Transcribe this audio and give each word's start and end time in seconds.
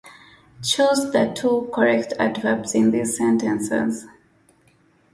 Choose 0.63 1.11
the 1.11 1.31
two 1.35 1.69
correct 1.71 2.13
adverbs 2.17 2.73
in 2.73 2.89
these 2.89 3.15
sentences. 3.17 4.07